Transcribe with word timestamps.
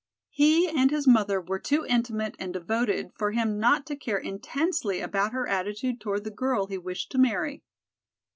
He 0.31 0.67
and 0.67 0.89
his 0.89 1.07
mother 1.07 1.39
were 1.39 1.59
too 1.59 1.85
intimate 1.87 2.35
and 2.39 2.51
devoted 2.51 3.11
for 3.13 3.33
him 3.33 3.59
not 3.59 3.85
to 3.85 3.95
care 3.95 4.17
intensely 4.17 4.99
about 4.99 5.31
her 5.31 5.45
attitude 5.47 6.01
toward 6.01 6.23
the 6.23 6.31
girl 6.31 6.65
he 6.65 6.77
wished 6.79 7.11
to 7.11 7.19
marry. 7.19 7.61